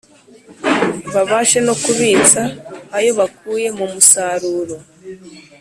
babashe 1.13 1.59
no 1.67 1.73
kubitsa 1.83 2.41
ayo 2.97 3.11
bakuye 3.19 3.67
mu 3.77 3.85
musaruro 3.93 4.75